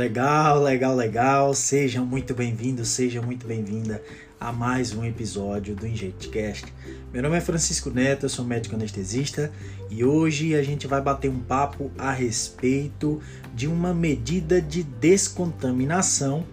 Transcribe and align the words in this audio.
Legal, 0.00 0.62
legal, 0.62 0.96
legal. 0.96 1.52
Sejam 1.52 2.06
muito 2.06 2.32
bem-vindos, 2.32 2.88
seja 2.88 3.20
muito 3.20 3.46
bem-vinda 3.46 4.02
a 4.40 4.50
mais 4.50 4.94
um 4.94 5.04
episódio 5.04 5.76
do 5.76 5.86
InjectCast. 5.86 6.72
Meu 7.12 7.22
nome 7.22 7.36
é 7.36 7.40
Francisco 7.42 7.90
Neto, 7.90 8.24
eu 8.24 8.30
sou 8.30 8.42
médico 8.42 8.74
anestesista 8.74 9.52
e 9.90 10.02
hoje 10.02 10.54
a 10.54 10.62
gente 10.62 10.86
vai 10.86 11.02
bater 11.02 11.30
um 11.30 11.40
papo 11.40 11.90
a 11.98 12.12
respeito 12.12 13.20
de 13.54 13.66
uma 13.66 13.92
medida 13.92 14.58
de 14.58 14.82
descontaminação 14.82 16.46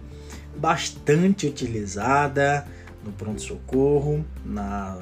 bastante 0.54 1.46
utilizada 1.46 2.66
no 3.02 3.12
pronto-socorro, 3.12 4.26
na, 4.44 5.00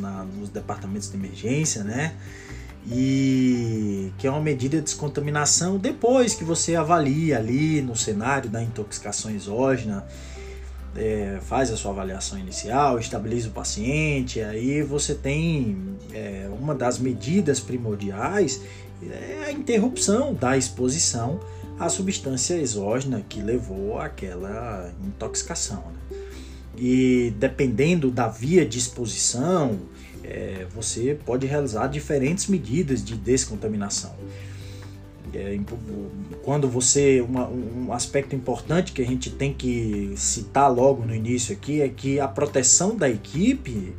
na, 0.00 0.22
nos 0.22 0.50
departamentos 0.50 1.10
de 1.10 1.16
emergência, 1.16 1.82
né? 1.82 2.14
E 2.90 4.12
que 4.16 4.26
é 4.26 4.30
uma 4.30 4.40
medida 4.40 4.78
de 4.78 4.82
descontaminação 4.82 5.76
depois 5.76 6.34
que 6.34 6.44
você 6.44 6.74
avalia 6.74 7.36
ali 7.36 7.82
no 7.82 7.94
cenário 7.94 8.48
da 8.48 8.62
intoxicação 8.62 9.30
exógena, 9.30 10.06
é, 10.96 11.38
faz 11.42 11.70
a 11.70 11.76
sua 11.76 11.90
avaliação 11.90 12.38
inicial, 12.38 12.98
estabiliza 12.98 13.48
o 13.48 13.52
paciente, 13.52 14.40
aí 14.40 14.82
você 14.82 15.14
tem 15.14 15.96
é, 16.12 16.48
uma 16.58 16.74
das 16.74 16.98
medidas 16.98 17.60
primordiais 17.60 18.60
é 19.02 19.44
a 19.46 19.52
interrupção 19.52 20.34
da 20.34 20.56
exposição 20.56 21.38
à 21.78 21.88
substância 21.88 22.54
exógena 22.54 23.24
que 23.28 23.40
levou 23.40 23.98
àquela 24.00 24.92
intoxicação. 25.06 25.84
Né? 25.92 26.18
E 26.76 27.32
dependendo 27.38 28.10
da 28.10 28.28
via 28.28 28.66
de 28.66 28.78
exposição, 28.78 29.78
é, 30.28 30.66
você 30.74 31.18
pode 31.24 31.46
realizar 31.46 31.86
diferentes 31.86 32.46
medidas 32.46 33.02
de 33.02 33.16
descontaminação. 33.16 34.14
É, 35.32 35.58
quando 36.42 36.68
você 36.68 37.20
uma, 37.20 37.48
um 37.48 37.92
aspecto 37.92 38.34
importante 38.34 38.92
que 38.92 39.02
a 39.02 39.06
gente 39.06 39.30
tem 39.30 39.52
que 39.52 40.12
citar 40.16 40.72
logo 40.72 41.04
no 41.04 41.14
início 41.14 41.54
aqui 41.54 41.82
é 41.82 41.88
que 41.88 42.18
a 42.18 42.26
proteção 42.26 42.96
da 42.96 43.08
equipe 43.08 43.94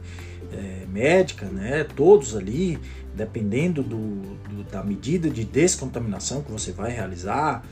é, 0.51 0.85
médica, 0.87 1.45
né, 1.45 1.83
todos 1.95 2.35
ali, 2.35 2.79
dependendo 3.15 3.83
do, 3.83 4.21
do, 4.49 4.63
da 4.71 4.83
medida 4.83 5.29
de 5.29 5.43
descontaminação 5.43 6.41
que 6.41 6.51
você 6.51 6.71
vai 6.71 6.91
realizar, 6.91 7.63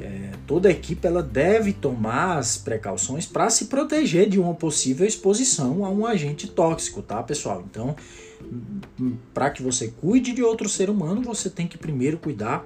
é, 0.00 0.32
toda 0.46 0.70
equipe 0.70 1.06
ela 1.06 1.22
deve 1.22 1.72
tomar 1.72 2.38
as 2.38 2.56
precauções 2.56 3.26
para 3.26 3.50
se 3.50 3.66
proteger 3.66 4.28
de 4.28 4.38
uma 4.38 4.54
possível 4.54 5.06
exposição 5.06 5.84
a 5.84 5.90
um 5.90 6.06
agente 6.06 6.48
tóxico, 6.48 7.02
tá, 7.02 7.22
pessoal? 7.22 7.64
Então, 7.68 7.96
para 9.32 9.50
que 9.50 9.62
você 9.62 9.88
cuide 9.88 10.32
de 10.32 10.42
outro 10.42 10.68
ser 10.68 10.90
humano, 10.90 11.22
você 11.22 11.48
tem 11.50 11.66
que 11.66 11.78
primeiro 11.78 12.18
cuidar 12.18 12.64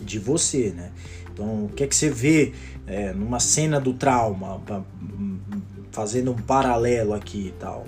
de 0.00 0.18
você, 0.18 0.70
né? 0.70 0.92
Então, 1.32 1.64
o 1.64 1.68
que 1.68 1.84
é 1.84 1.86
que 1.86 1.94
você 1.94 2.10
vê 2.10 2.52
é, 2.86 3.12
numa 3.12 3.40
cena 3.40 3.80
do 3.80 3.92
trauma, 3.92 4.60
fazendo 5.90 6.32
um 6.32 6.36
paralelo 6.36 7.14
aqui 7.14 7.48
e 7.48 7.54
tal? 7.58 7.86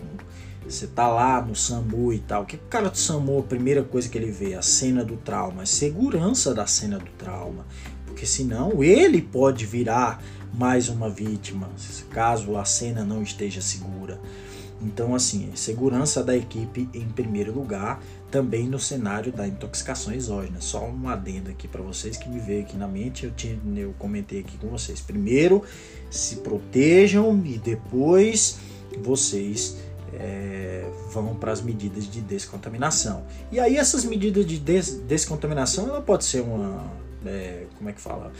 Você 0.65 0.87
tá 0.87 1.09
lá 1.09 1.43
no 1.43 1.57
SAMU 1.57 2.13
e 2.13 2.21
tal. 2.21 2.45
O 2.45 2.47
que 2.47 2.57
o 2.57 2.61
cara 2.71 2.89
do 2.89 2.97
SAMU, 2.97 3.41
a 3.41 3.43
primeira 3.43 3.83
coisa 3.83 4.09
que 4.09 4.17
ele 4.17 4.31
vê? 4.31 4.55
A 4.55 4.63
cena 4.63 5.05
do 5.05 5.17
trauma, 5.17 5.63
a 5.63 5.67
segurança 5.67 6.55
da 6.55 6.67
cena 6.67 6.99
do 6.99 7.11
trauma 7.19 7.67
porque 8.13 8.27
senão 8.27 8.85
ele 8.85 9.23
pode 9.23 9.65
virar 9.65 10.23
mais 10.53 10.91
uma 10.91 11.09
vítima, 11.09 11.71
caso 12.11 12.57
a 12.59 12.65
cena 12.65 13.05
não 13.05 13.23
esteja 13.23 13.63
segura. 13.63 14.21
Então, 14.83 15.15
assim, 15.15 15.51
segurança 15.55 16.23
da 16.23 16.37
equipe 16.37 16.89
em 16.93 17.09
primeiro 17.09 17.55
lugar, 17.55 18.03
também 18.31 18.69
no 18.69 18.79
cenário 18.79 19.33
da 19.33 19.47
intoxicação 19.47 20.13
exógena. 20.13 20.61
Só 20.61 20.85
um 20.87 21.09
adendo 21.09 21.51
aqui 21.51 21.67
para 21.67 21.81
vocês 21.81 22.17
que 22.17 22.29
me 22.29 22.39
veio 22.39 22.63
aqui 22.63 22.77
na 22.77 22.87
mente, 22.87 23.25
eu, 23.25 23.31
tinha, 23.31 23.59
eu 23.77 23.95
comentei 23.99 24.41
aqui 24.41 24.59
com 24.59 24.69
vocês. 24.69 25.01
Primeiro, 25.01 25.63
se 26.11 26.37
protejam 26.37 27.41
e 27.47 27.57
depois 27.59 28.59
vocês 29.03 29.79
é, 30.13 30.85
vão 31.13 31.35
para 31.35 31.53
as 31.53 31.63
medidas 31.63 32.11
de 32.11 32.21
descontaminação. 32.21 33.25
E 33.51 33.59
aí 33.59 33.77
essas 33.77 34.05
medidas 34.05 34.45
de 34.45 34.59
des 34.59 35.01
descontaminação, 35.09 35.89
ela 35.89 36.03
pode 36.03 36.25
ser 36.25 36.43
uma 36.43 37.02
é, 37.27 37.67
como 37.77 37.91
é 37.91 37.93
que 37.93 38.01
fala? 38.01 38.33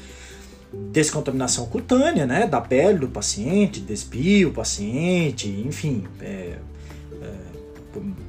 Descontaminação 0.91 1.67
cutânea, 1.67 2.27
né? 2.27 2.47
Da 2.47 2.61
pele 2.61 2.99
do 2.99 3.09
paciente, 3.09 3.81
despir 3.81 4.49
o 4.49 4.53
paciente, 4.53 5.49
enfim, 5.67 6.05
é, 6.21 6.59
é, 7.21 7.35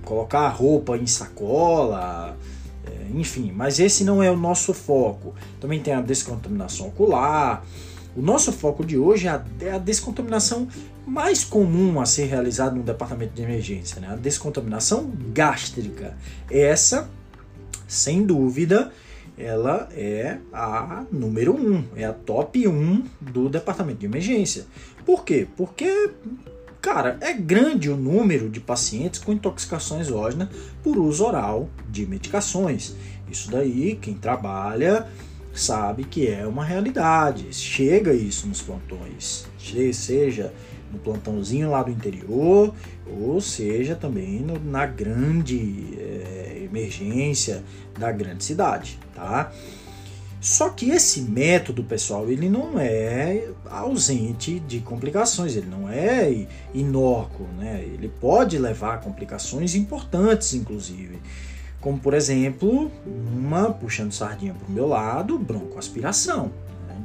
colocar 0.03 0.41
a 0.41 0.49
roupa 0.49 0.97
em 0.97 1.07
sacola, 1.07 2.37
é, 2.85 3.17
enfim, 3.17 3.51
mas 3.55 3.79
esse 3.79 4.03
não 4.03 4.21
é 4.21 4.29
o 4.29 4.37
nosso 4.37 4.73
foco. 4.73 5.33
Também 5.59 5.79
tem 5.79 5.93
a 5.93 6.01
descontaminação 6.01 6.87
ocular. 6.87 7.63
O 8.15 8.21
nosso 8.21 8.51
foco 8.51 8.85
de 8.85 8.97
hoje 8.97 9.27
é 9.27 9.31
a, 9.31 9.43
é 9.61 9.79
descontaminação 9.79 10.67
mais 11.05 11.43
comum 11.43 11.99
a 11.99 12.05
ser 12.05 12.25
realizada 12.25 12.75
no 12.75 12.83
departamento 12.83 13.33
de 13.33 13.41
emergência, 13.41 13.99
né? 13.99 14.09
a 14.11 14.15
descontaminação 14.15 15.11
gástrica. 15.33 16.15
Essa, 16.49 17.09
sem 17.87 18.25
dúvida, 18.25 18.91
ela 19.37 19.89
é 19.93 20.37
a 20.51 21.05
número 21.11 21.55
um, 21.55 21.83
é 21.95 22.05
a 22.05 22.13
top 22.13 22.67
1 22.67 23.03
do 23.19 23.49
departamento 23.49 23.99
de 23.99 24.05
emergência. 24.05 24.65
Por 25.05 25.23
quê? 25.23 25.47
Porque, 25.57 26.11
cara, 26.81 27.17
é 27.21 27.33
grande 27.33 27.89
o 27.89 27.97
número 27.97 28.49
de 28.49 28.59
pacientes 28.59 29.19
com 29.19 29.33
intoxicação 29.33 29.99
exógena 29.99 30.49
por 30.83 30.97
uso 30.97 31.25
oral 31.25 31.69
de 31.89 32.05
medicações. 32.05 32.95
Isso 33.29 33.49
daí, 33.49 33.97
quem 34.01 34.13
trabalha 34.13 35.07
sabe 35.53 36.03
que 36.03 36.27
é 36.27 36.45
uma 36.45 36.63
realidade. 36.63 37.53
Chega 37.53 38.13
isso 38.13 38.47
nos 38.47 38.61
plantões, 38.61 39.45
seja 39.93 40.53
no 40.91 40.99
plantãozinho 40.99 41.71
lá 41.71 41.81
do 41.81 41.89
interior, 41.89 42.73
ou 43.07 43.41
seja 43.41 43.95
também 43.95 44.39
no, 44.39 44.59
na 44.59 44.85
grande 44.85 45.97
é, 45.97 46.42
emergência 46.73 47.63
da 47.97 48.11
grande 48.11 48.43
cidade, 48.43 48.99
tá? 49.13 49.51
Só 50.41 50.69
que 50.69 50.89
esse 50.89 51.21
método, 51.21 51.85
pessoal, 51.85 52.29
ele 52.29 52.49
não 52.49 52.77
é 52.77 53.47
ausente 53.69 54.59
de 54.59 54.81
complicações, 54.81 55.55
ele 55.55 55.67
não 55.67 55.87
é 55.87 56.45
inócuo, 56.73 57.47
né? 57.57 57.81
Ele 57.81 58.09
pode 58.09 58.57
levar 58.57 58.95
a 58.95 58.97
complicações 58.97 59.73
importantes, 59.73 60.53
inclusive. 60.53 61.17
Como, 61.79 61.97
por 61.97 62.13
exemplo, 62.13 62.91
uma, 63.05 63.71
puxando 63.71 64.11
sardinha 64.11 64.53
para 64.53 64.67
o 64.67 64.71
meu 64.71 64.85
lado, 64.85 65.39
broncoaspiração. 65.39 66.51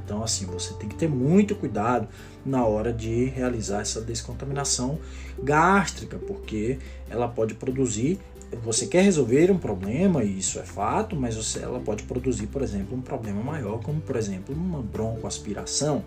Então, 0.04 0.22
assim, 0.22 0.46
você 0.46 0.72
tem 0.74 0.88
que 0.88 0.94
ter 0.94 1.08
muito 1.08 1.54
cuidado 1.54 2.08
na 2.44 2.64
hora 2.64 2.92
de 2.92 3.26
realizar 3.26 3.82
essa 3.82 4.00
descontaminação 4.00 4.98
gástrica, 5.42 6.18
porque 6.18 6.78
ela 7.10 7.28
pode 7.28 7.54
produzir. 7.54 8.18
Você 8.64 8.86
quer 8.86 9.02
resolver 9.02 9.50
um 9.50 9.58
problema, 9.58 10.24
e 10.24 10.38
isso 10.38 10.58
é 10.58 10.62
fato, 10.62 11.14
mas 11.14 11.36
você, 11.36 11.60
ela 11.60 11.80
pode 11.80 12.02
produzir, 12.04 12.46
por 12.46 12.62
exemplo, 12.62 12.96
um 12.96 13.00
problema 13.00 13.42
maior, 13.42 13.80
como 13.80 14.00
por 14.00 14.16
exemplo 14.16 14.54
uma 14.54 14.80
broncoaspiração. 14.80 16.04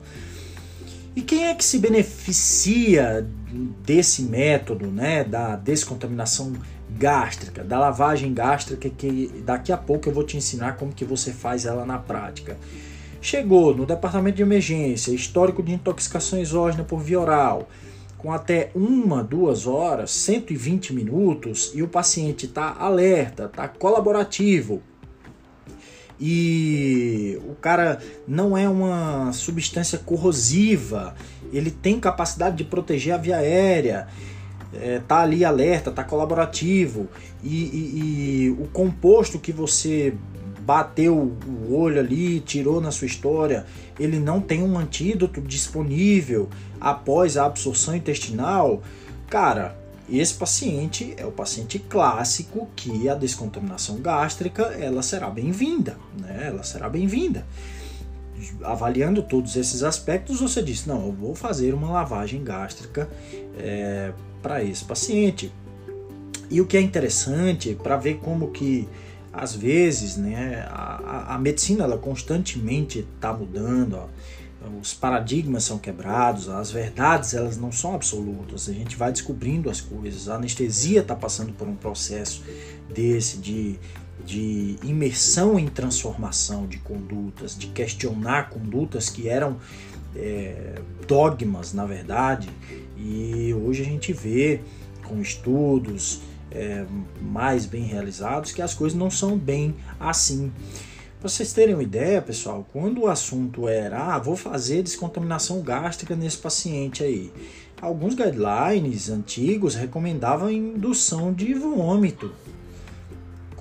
E 1.15 1.21
quem 1.21 1.47
é 1.47 1.53
que 1.53 1.63
se 1.63 1.77
beneficia 1.77 3.27
desse 3.85 4.23
método, 4.23 4.87
né, 4.87 5.23
da 5.23 5.55
descontaminação 5.55 6.53
gástrica, 6.97 7.63
da 7.63 7.79
lavagem 7.79 8.33
gástrica, 8.33 8.89
que 8.89 9.43
daqui 9.45 9.71
a 9.71 9.77
pouco 9.77 10.07
eu 10.07 10.13
vou 10.13 10.23
te 10.23 10.37
ensinar 10.37 10.77
como 10.77 10.93
que 10.93 11.03
você 11.03 11.31
faz 11.31 11.65
ela 11.65 11.85
na 11.85 11.97
prática. 11.97 12.57
Chegou 13.21 13.75
no 13.75 13.85
departamento 13.85 14.37
de 14.37 14.41
emergência, 14.41 15.11
histórico 15.11 15.61
de 15.61 15.73
intoxicação 15.73 16.39
exógena 16.39 16.83
por 16.83 16.99
via 16.99 17.19
oral, 17.19 17.69
com 18.21 18.31
até 18.31 18.69
uma, 18.75 19.23
duas 19.23 19.65
horas, 19.65 20.11
120 20.11 20.93
minutos, 20.93 21.71
e 21.73 21.81
o 21.81 21.87
paciente 21.87 22.45
está 22.45 22.75
alerta, 22.77 23.45
está 23.45 23.67
colaborativo. 23.67 24.81
E 26.19 27.39
o 27.49 27.55
cara 27.55 27.99
não 28.27 28.55
é 28.55 28.69
uma 28.69 29.33
substância 29.33 29.97
corrosiva, 29.97 31.15
ele 31.51 31.71
tem 31.71 31.99
capacidade 31.99 32.57
de 32.57 32.63
proteger 32.63 33.15
a 33.15 33.17
via 33.17 33.37
aérea, 33.37 34.07
é, 34.73 34.99
tá 34.99 35.21
ali 35.21 35.43
alerta, 35.43 35.91
tá 35.91 36.03
colaborativo 36.03 37.09
e, 37.43 37.63
e, 37.63 38.45
e, 38.45 38.49
o 38.51 38.67
composto 38.67 39.39
que 39.39 39.51
você 39.51 40.13
bateu 40.65 41.15
o 41.15 41.73
olho 41.73 41.99
ali, 41.99 42.39
tirou 42.39 42.79
na 42.79 42.91
sua 42.91 43.07
história, 43.07 43.65
ele 43.99 44.19
não 44.19 44.39
tem 44.39 44.63
um 44.63 44.77
antídoto 44.77 45.41
disponível 45.41 46.49
após 46.79 47.37
a 47.37 47.45
absorção 47.45 47.95
intestinal, 47.95 48.81
cara, 49.29 49.77
esse 50.09 50.33
paciente 50.33 51.13
é 51.15 51.25
o 51.25 51.31
paciente 51.31 51.79
clássico 51.79 52.67
que 52.75 53.07
a 53.07 53.15
descontaminação 53.15 53.97
gástrica 53.97 54.63
ela 54.63 55.01
será 55.01 55.29
bem-vinda, 55.29 55.97
né? 56.19 56.47
Ela 56.47 56.63
será 56.63 56.89
bem-vinda. 56.89 57.45
Avaliando 58.63 59.21
todos 59.23 59.55
esses 59.55 59.83
aspectos, 59.83 60.41
você 60.41 60.61
diz: 60.61 60.85
não, 60.85 61.05
eu 61.05 61.13
vou 61.13 61.33
fazer 61.33 61.73
uma 61.73 61.89
lavagem 61.89 62.43
gástrica 62.43 63.07
é, 63.57 64.11
para 64.41 64.61
esse 64.61 64.83
paciente. 64.83 65.51
E 66.49 66.59
o 66.59 66.65
que 66.65 66.75
é 66.75 66.81
interessante 66.81 67.77
para 67.81 67.95
ver 67.95 68.15
como 68.15 68.51
que 68.51 68.89
às 69.33 69.55
vezes, 69.55 70.17
né, 70.17 70.65
a, 70.69 71.35
a 71.35 71.37
medicina 71.39 71.83
ela 71.83 71.97
constantemente 71.97 72.99
está 73.15 73.33
mudando, 73.33 73.95
ó, 73.95 74.07
os 74.79 74.93
paradigmas 74.93 75.63
são 75.63 75.79
quebrados, 75.79 76.47
as 76.47 76.69
verdades 76.69 77.33
elas 77.33 77.57
não 77.57 77.71
são 77.71 77.95
absolutas, 77.95 78.69
a 78.69 78.73
gente 78.73 78.95
vai 78.95 79.11
descobrindo 79.11 79.69
as 79.69 79.81
coisas. 79.81 80.29
A 80.29 80.35
anestesia 80.35 81.01
está 81.01 81.15
passando 81.15 81.51
por 81.53 81.67
um 81.67 81.75
processo 81.75 82.43
desse 82.93 83.37
de, 83.37 83.79
de 84.23 84.75
imersão 84.83 85.57
em 85.57 85.67
transformação 85.67 86.67
de 86.67 86.77
condutas, 86.77 87.57
de 87.57 87.67
questionar 87.67 88.49
condutas 88.49 89.09
que 89.09 89.27
eram 89.27 89.57
é, 90.15 90.79
dogmas, 91.07 91.73
na 91.73 91.85
verdade, 91.85 92.47
e 92.97 93.53
hoje 93.53 93.81
a 93.81 93.85
gente 93.85 94.13
vê 94.13 94.61
com 95.07 95.19
estudos 95.21 96.21
é, 96.51 96.85
mais 97.21 97.65
bem 97.65 97.83
realizados 97.83 98.51
que 98.51 98.61
as 98.61 98.73
coisas 98.73 98.97
não 98.97 99.09
são 99.09 99.37
bem 99.37 99.75
assim. 99.99 100.51
Para 101.19 101.29
vocês 101.29 101.53
terem 101.53 101.75
uma 101.75 101.83
ideia, 101.83 102.21
pessoal, 102.21 102.65
quando 102.73 103.01
o 103.01 103.07
assunto 103.07 103.67
era, 103.67 104.15
ah, 104.15 104.19
vou 104.19 104.35
fazer 104.35 104.81
descontaminação 104.81 105.61
gástrica 105.61 106.15
nesse 106.15 106.37
paciente 106.37 107.03
aí, 107.03 107.31
alguns 107.79 108.15
guidelines 108.15 109.09
antigos 109.09 109.75
recomendavam 109.75 110.47
a 110.47 110.53
indução 110.53 111.31
de 111.31 111.53
vômito 111.53 112.31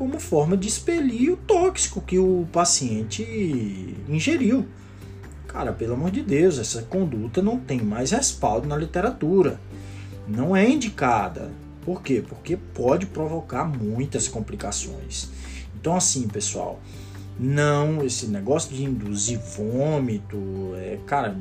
como 0.00 0.18
forma 0.18 0.56
de 0.56 0.66
expelir 0.66 1.30
o 1.30 1.36
tóxico 1.36 2.00
que 2.00 2.18
o 2.18 2.48
paciente 2.50 3.22
ingeriu. 4.08 4.66
Cara, 5.46 5.74
pelo 5.74 5.92
amor 5.92 6.10
de 6.10 6.22
Deus, 6.22 6.58
essa 6.58 6.80
conduta 6.80 7.42
não 7.42 7.60
tem 7.60 7.82
mais 7.82 8.10
respaldo 8.10 8.66
na 8.66 8.78
literatura. 8.78 9.60
Não 10.26 10.56
é 10.56 10.66
indicada. 10.66 11.50
Por 11.84 12.02
quê? 12.02 12.22
Porque 12.26 12.56
pode 12.56 13.06
provocar 13.06 13.64
muitas 13.64 14.28
complicações. 14.28 15.30
Então, 15.74 15.96
assim, 15.96 16.28
pessoal, 16.28 16.78
não, 17.38 18.04
esse 18.04 18.26
negócio 18.26 18.74
de 18.74 18.84
induzir 18.84 19.38
vômito, 19.38 20.36
é, 20.76 20.98
cara, 21.06 21.34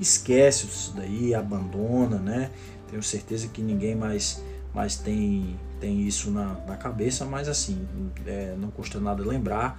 esquece 0.00 0.64
isso 0.64 0.94
daí, 0.96 1.34
abandona, 1.34 2.18
né? 2.18 2.50
Tenho 2.90 3.02
certeza 3.02 3.48
que 3.48 3.60
ninguém 3.60 3.94
mais, 3.94 4.42
mais 4.74 4.96
tem, 4.96 5.58
tem 5.78 6.00
isso 6.00 6.30
na, 6.30 6.54
na 6.66 6.76
cabeça, 6.76 7.26
mas 7.26 7.48
assim, 7.48 7.86
é, 8.26 8.54
não 8.58 8.70
custa 8.70 8.98
nada 8.98 9.22
lembrar 9.22 9.78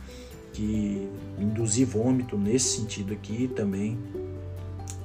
que 0.54 1.10
induzir 1.40 1.88
vômito 1.88 2.38
nesse 2.38 2.78
sentido 2.78 3.12
aqui 3.12 3.50
também 3.56 4.00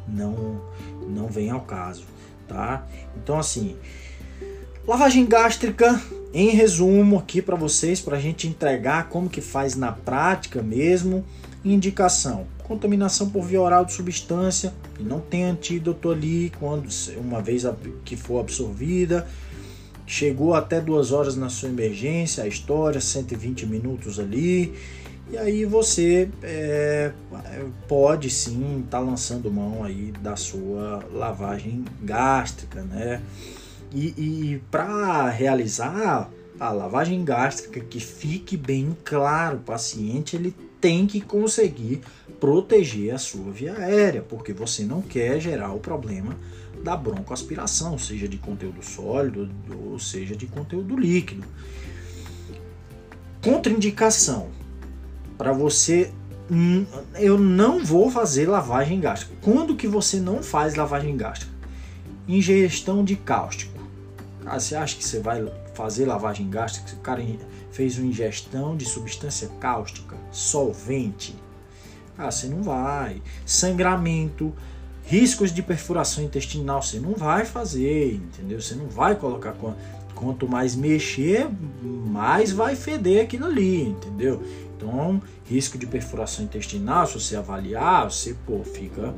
não, 0.06 0.60
não 1.08 1.28
vem 1.28 1.50
ao 1.50 1.62
caso, 1.62 2.04
tá? 2.46 2.86
Então 3.16 3.38
assim, 3.38 3.76
lavagem 4.86 5.26
gástrica 5.26 6.00
em 6.32 6.50
resumo 6.50 7.18
aqui 7.18 7.42
para 7.42 7.56
vocês, 7.56 8.00
para 8.00 8.16
a 8.16 8.20
gente 8.20 8.46
entregar 8.46 9.08
como 9.08 9.28
que 9.28 9.40
faz 9.40 9.74
na 9.74 9.92
prática 9.92 10.62
mesmo. 10.62 11.24
Indicação: 11.64 12.46
contaminação 12.62 13.28
por 13.28 13.44
via 13.44 13.60
oral 13.60 13.84
de 13.84 13.92
substância 13.92 14.72
que 14.94 15.02
não 15.02 15.20
tem 15.20 15.44
antídoto 15.44 16.10
ali, 16.10 16.52
quando 16.58 16.88
uma 17.18 17.42
vez 17.42 17.64
que 18.04 18.16
for 18.16 18.40
absorvida, 18.40 19.26
chegou 20.06 20.54
até 20.54 20.80
duas 20.80 21.12
horas 21.12 21.36
na 21.36 21.48
sua 21.48 21.68
emergência, 21.68 22.44
a 22.44 22.46
história 22.48 23.00
120 23.00 23.66
minutos 23.66 24.18
ali. 24.18 24.72
E 25.30 25.38
aí 25.38 25.64
você 25.64 26.28
é, 26.42 27.12
pode 27.86 28.28
sim 28.30 28.80
estar 28.84 28.98
tá 28.98 29.04
lançando 29.04 29.50
mão 29.50 29.84
aí 29.84 30.12
da 30.20 30.34
sua 30.34 31.04
lavagem 31.12 31.84
gástrica, 32.02 32.82
né? 32.82 33.20
E, 33.92 34.14
e 34.16 34.62
para 34.70 35.28
realizar 35.28 36.30
a 36.58 36.72
lavagem 36.72 37.24
gástrica, 37.24 37.80
que 37.80 37.98
fique 37.98 38.56
bem 38.56 38.96
claro, 39.04 39.56
o 39.56 39.60
paciente 39.60 40.36
ele 40.36 40.54
tem 40.80 41.06
que 41.06 41.20
conseguir 41.20 42.00
proteger 42.38 43.14
a 43.14 43.18
sua 43.18 43.50
via 43.50 43.74
aérea, 43.74 44.22
porque 44.22 44.52
você 44.52 44.84
não 44.84 45.02
quer 45.02 45.40
gerar 45.40 45.72
o 45.72 45.80
problema 45.80 46.36
da 46.82 46.96
broncoaspiração, 46.96 47.98
seja 47.98 48.26
de 48.26 48.38
conteúdo 48.38 48.82
sólido 48.82 49.50
ou 49.84 49.98
seja 49.98 50.34
de 50.34 50.46
conteúdo 50.46 50.96
líquido. 50.96 51.46
Contraindicação 53.42 54.48
para 55.36 55.52
você 55.52 56.10
hum, 56.50 56.84
eu 57.14 57.38
não 57.38 57.84
vou 57.84 58.10
fazer 58.10 58.46
lavagem 58.46 59.00
gástrica. 59.00 59.34
Quando 59.40 59.76
que 59.76 59.86
você 59.86 60.18
não 60.18 60.42
faz 60.42 60.74
lavagem 60.74 61.16
gástrica? 61.16 61.52
Ingestão 62.26 63.04
de 63.04 63.16
cáustico. 63.16 63.79
Ah, 64.46 64.58
você 64.58 64.74
acha 64.74 64.96
que 64.96 65.04
você 65.04 65.20
vai 65.20 65.46
fazer 65.74 66.06
lavagem 66.06 66.48
gástrica 66.48 66.88
se 66.88 66.94
o 66.94 66.98
cara 66.98 67.22
fez 67.70 67.98
uma 67.98 68.06
ingestão 68.06 68.76
de 68.76 68.84
substância 68.84 69.48
cáustica, 69.60 70.16
solvente? 70.32 71.36
Ah, 72.16 72.30
você 72.30 72.48
não 72.48 72.62
vai. 72.62 73.22
Sangramento, 73.46 74.52
riscos 75.04 75.52
de 75.52 75.62
perfuração 75.62 76.22
intestinal, 76.24 76.82
você 76.82 76.98
não 76.98 77.14
vai 77.14 77.44
fazer, 77.44 78.14
entendeu? 78.14 78.60
Você 78.60 78.74
não 78.74 78.86
vai 78.86 79.14
colocar. 79.14 79.54
Quanto 80.14 80.46
mais 80.46 80.76
mexer, 80.76 81.48
mais 81.82 82.52
vai 82.52 82.76
feder 82.76 83.24
aquilo 83.24 83.46
ali, 83.46 83.88
entendeu? 83.88 84.42
Então, 84.76 85.22
risco 85.46 85.78
de 85.78 85.86
perfuração 85.86 86.44
intestinal, 86.44 87.06
se 87.06 87.14
você 87.14 87.36
avaliar, 87.36 88.10
você 88.10 88.36
pô, 88.46 88.62
fica. 88.62 89.14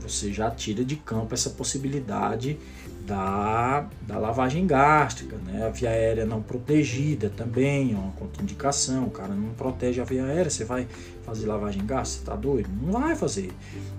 Você 0.00 0.32
já 0.32 0.50
tira 0.50 0.84
de 0.84 0.96
campo 0.96 1.32
essa 1.32 1.50
possibilidade 1.50 2.58
da, 3.06 3.88
da 4.02 4.18
lavagem 4.18 4.66
gástrica, 4.66 5.36
né? 5.46 5.66
A 5.66 5.70
via 5.70 5.90
aérea 5.90 6.26
não 6.26 6.42
protegida 6.42 7.30
também 7.30 7.92
é 7.92 7.96
uma 7.96 8.12
contraindicação. 8.12 9.04
O 9.04 9.10
cara 9.10 9.32
não 9.32 9.50
protege 9.50 10.00
a 10.00 10.04
via 10.04 10.24
aérea, 10.24 10.50
você 10.50 10.64
vai 10.64 10.86
fazer 11.24 11.46
lavagem 11.46 11.86
gástrica, 11.86 12.24
você 12.24 12.30
tá 12.30 12.36
doido? 12.36 12.68
Não 12.82 12.92
vai 12.92 13.14
fazer. 13.14 13.52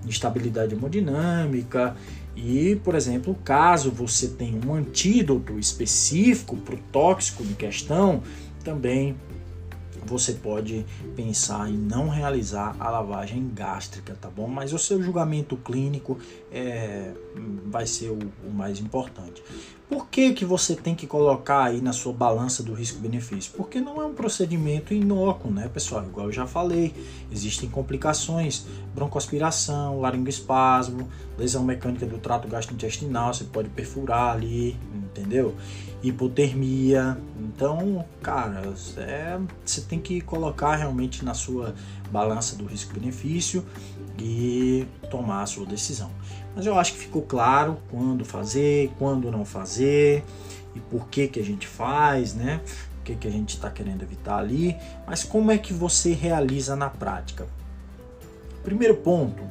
Instabilidade 0.06 0.74
hemodinâmica 0.74 1.96
e, 2.36 2.76
por 2.84 2.94
exemplo, 2.94 3.34
caso 3.44 3.90
você 3.90 4.28
tenha 4.28 4.60
um 4.64 4.74
antídoto 4.74 5.58
específico 5.58 6.56
para 6.56 6.74
o 6.74 6.78
tóxico 6.92 7.42
em 7.42 7.54
questão, 7.54 8.22
também 8.62 9.16
você 10.08 10.32
pode 10.32 10.84
pensar 11.14 11.68
em 11.70 11.76
não 11.76 12.08
realizar 12.08 12.74
a 12.80 12.90
lavagem 12.90 13.50
gástrica, 13.54 14.16
tá 14.20 14.28
bom? 14.28 14.48
Mas 14.48 14.72
o 14.72 14.78
seu 14.78 15.02
julgamento 15.02 15.56
clínico 15.56 16.18
é, 16.50 17.12
vai 17.66 17.86
ser 17.86 18.10
o, 18.10 18.18
o 18.46 18.50
mais 18.50 18.80
importante. 18.80 19.42
Por 19.88 20.06
que, 20.08 20.34
que 20.34 20.44
você 20.44 20.76
tem 20.76 20.94
que 20.94 21.06
colocar 21.06 21.64
aí 21.64 21.80
na 21.80 21.94
sua 21.94 22.12
balança 22.12 22.62
do 22.62 22.74
risco-benefício? 22.74 23.52
Porque 23.56 23.80
não 23.80 24.02
é 24.02 24.04
um 24.04 24.12
procedimento 24.12 24.92
inócuo, 24.92 25.50
né, 25.50 25.66
pessoal? 25.72 26.04
Igual 26.04 26.26
eu 26.26 26.32
já 26.32 26.46
falei, 26.46 26.94
existem 27.32 27.70
complicações, 27.70 28.66
broncoaspiração, 28.94 29.98
laringoespasmo, 29.98 31.08
lesão 31.38 31.64
mecânica 31.64 32.04
do 32.04 32.18
trato 32.18 32.46
gastrointestinal, 32.46 33.32
você 33.32 33.44
pode 33.44 33.70
perfurar 33.70 34.34
ali, 34.34 34.76
entendeu? 35.18 35.54
Hipotermia. 36.02 37.18
Então, 37.38 38.04
cara, 38.22 38.62
é, 38.96 39.38
você 39.64 39.80
tem 39.80 39.98
que 39.98 40.20
colocar 40.20 40.76
realmente 40.76 41.24
na 41.24 41.34
sua 41.34 41.74
balança 42.10 42.56
do 42.56 42.64
risco-benefício 42.64 43.64
e 44.18 44.86
tomar 45.10 45.42
a 45.42 45.46
sua 45.46 45.66
decisão. 45.66 46.10
Mas 46.54 46.66
eu 46.66 46.78
acho 46.78 46.92
que 46.92 46.98
ficou 46.98 47.22
claro 47.22 47.78
quando 47.90 48.24
fazer, 48.24 48.90
quando 48.98 49.30
não 49.30 49.44
fazer 49.44 50.24
e 50.74 50.80
por 50.80 51.08
que, 51.08 51.28
que 51.28 51.40
a 51.40 51.44
gente 51.44 51.66
faz, 51.66 52.34
né? 52.34 52.60
O 53.00 53.04
que, 53.04 53.14
que 53.14 53.28
a 53.28 53.30
gente 53.30 53.54
está 53.54 53.70
querendo 53.70 54.02
evitar 54.02 54.38
ali. 54.38 54.76
Mas 55.06 55.24
como 55.24 55.50
é 55.50 55.58
que 55.58 55.72
você 55.72 56.12
realiza 56.12 56.76
na 56.76 56.90
prática? 56.90 57.46
Primeiro 58.62 58.96
ponto, 58.96 59.42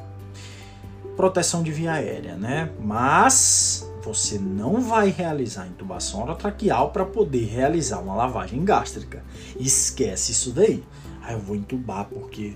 proteção 1.16 1.64
de 1.64 1.72
via 1.72 1.94
aérea, 1.94 2.36
né? 2.36 2.70
Mas 2.80 3.87
você 4.08 4.40
não 4.40 4.80
vai 4.80 5.10
realizar 5.10 5.68
intubação 5.68 6.22
orotraqueal 6.22 6.92
para 6.92 7.04
poder 7.04 7.44
realizar 7.44 8.00
uma 8.00 8.16
lavagem 8.16 8.64
gástrica. 8.64 9.22
Esquece 9.60 10.32
isso 10.32 10.52
daí. 10.52 10.82
Aí 11.22 11.34
eu 11.34 11.42
vou 11.42 11.58
entubar 11.58 12.06
porque 12.06 12.54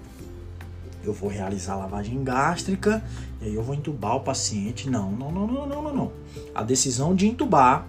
eu 1.03 1.12
vou 1.12 1.29
realizar 1.29 1.75
lavagem 1.75 2.24
gástrica 2.24 3.03
e 3.41 3.48
aí 3.48 3.55
eu 3.55 3.62
vou 3.62 3.75
entubar 3.75 4.15
o 4.15 4.22
paciente. 4.22 4.89
Não, 4.89 5.12
não, 5.12 5.29
não, 5.29 5.46
não, 5.46 5.67
não, 5.67 5.81
não, 5.81 5.93
não. 5.93 6.12
A 6.55 6.63
decisão 6.63 7.13
de 7.13 7.27
entubar, 7.27 7.86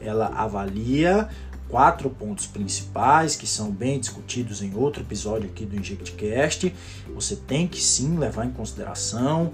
ela 0.00 0.26
avalia 0.26 1.28
quatro 1.68 2.10
pontos 2.10 2.46
principais 2.46 3.36
que 3.36 3.46
são 3.46 3.70
bem 3.70 4.00
discutidos 4.00 4.62
em 4.62 4.74
outro 4.74 5.02
episódio 5.02 5.48
aqui 5.48 5.64
do 5.64 5.76
InjectCast. 5.76 6.74
Você 7.14 7.36
tem 7.36 7.68
que 7.68 7.80
sim 7.80 8.18
levar 8.18 8.46
em 8.46 8.50
consideração 8.50 9.52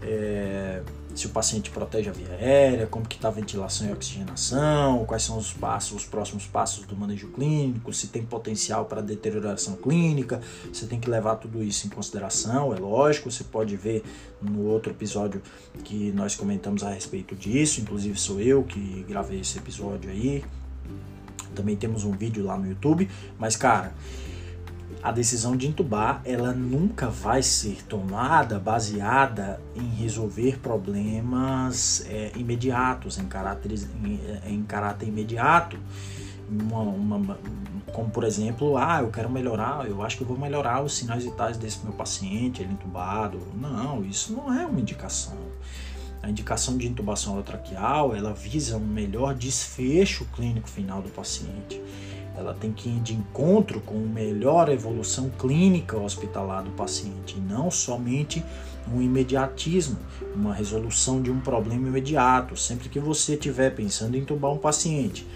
é, 0.00 0.82
se 1.14 1.26
o 1.26 1.30
paciente 1.30 1.70
protege 1.70 2.10
a 2.10 2.12
via 2.12 2.28
aérea, 2.30 2.86
como 2.86 3.06
que 3.06 3.16
está 3.16 3.28
a 3.28 3.30
ventilação 3.30 3.88
e 3.88 3.92
oxigenação, 3.92 5.04
quais 5.06 5.22
são 5.22 5.38
os 5.38 5.52
passos, 5.52 6.02
os 6.02 6.04
próximos 6.06 6.46
passos 6.46 6.84
do 6.86 6.96
manejo 6.96 7.28
clínico, 7.28 7.92
se 7.92 8.08
tem 8.08 8.24
potencial 8.24 8.86
para 8.86 9.00
deterioração 9.00 9.76
clínica, 9.76 10.40
você 10.72 10.86
tem 10.86 10.98
que 10.98 11.08
levar 11.08 11.36
tudo 11.36 11.62
isso 11.62 11.86
em 11.86 11.90
consideração, 11.90 12.74
é 12.74 12.78
lógico, 12.78 13.30
você 13.30 13.44
pode 13.44 13.76
ver 13.76 14.02
no 14.42 14.64
outro 14.66 14.90
episódio 14.92 15.40
que 15.84 16.10
nós 16.12 16.34
comentamos 16.34 16.82
a 16.82 16.90
respeito 16.90 17.36
disso, 17.36 17.80
inclusive 17.80 18.18
sou 18.18 18.40
eu 18.40 18.64
que 18.64 19.04
gravei 19.08 19.40
esse 19.40 19.58
episódio 19.58 20.10
aí, 20.10 20.44
Também 21.54 21.76
temos 21.76 22.04
um 22.04 22.10
vídeo 22.10 22.44
lá 22.44 22.56
no 22.58 22.66
YouTube, 22.66 23.08
mas 23.38 23.54
cara, 23.54 23.94
a 25.04 25.12
decisão 25.12 25.54
de 25.54 25.68
intubar 25.68 26.22
ela 26.24 26.54
nunca 26.54 27.10
vai 27.10 27.42
ser 27.42 27.84
tomada 27.86 28.58
baseada 28.58 29.60
em 29.76 29.86
resolver 29.96 30.58
problemas 30.58 32.06
é, 32.08 32.32
imediatos, 32.34 33.18
em 33.18 33.26
caráter, 33.26 33.70
em, 34.02 34.18
em 34.54 34.62
caráter 34.62 35.06
imediato. 35.06 35.78
Uma, 36.48 36.80
uma, 36.80 37.38
como 37.92 38.08
por 38.08 38.24
exemplo, 38.24 38.78
ah, 38.78 39.00
eu 39.02 39.10
quero 39.10 39.28
melhorar, 39.28 39.86
eu 39.86 40.02
acho 40.02 40.16
que 40.16 40.22
eu 40.22 40.26
vou 40.26 40.38
melhorar 40.38 40.82
os 40.82 40.96
sinais 40.96 41.22
vitais 41.22 41.58
desse 41.58 41.84
meu 41.84 41.92
paciente, 41.92 42.62
ele 42.62 42.72
entubado. 42.72 43.38
Não, 43.54 44.02
isso 44.06 44.32
não 44.32 44.58
é 44.58 44.64
uma 44.64 44.80
indicação. 44.80 45.36
A 46.22 46.30
indicação 46.30 46.78
de 46.78 46.86
intubação 46.86 47.34
orotraqueal, 47.34 48.16
ela 48.16 48.32
visa 48.32 48.78
um 48.78 48.86
melhor 48.86 49.34
desfecho 49.34 50.24
clínico 50.34 50.66
final 50.66 51.02
do 51.02 51.10
paciente. 51.10 51.78
Ela 52.36 52.52
tem 52.52 52.72
que 52.72 52.88
ir 52.88 53.00
de 53.00 53.14
encontro 53.14 53.80
com 53.80 53.94
uma 53.94 54.14
melhor 54.14 54.68
evolução 54.68 55.30
clínica 55.38 55.96
hospitalar 55.96 56.64
do 56.64 56.70
paciente, 56.70 57.36
e 57.36 57.40
não 57.40 57.70
somente 57.70 58.44
um 58.92 59.00
imediatismo, 59.00 59.96
uma 60.34 60.52
resolução 60.52 61.22
de 61.22 61.30
um 61.30 61.40
problema 61.40 61.88
imediato. 61.88 62.56
Sempre 62.56 62.88
que 62.88 62.98
você 62.98 63.34
estiver 63.34 63.74
pensando 63.74 64.16
em 64.16 64.20
intubar 64.20 64.52
um 64.52 64.58
paciente, 64.58 65.26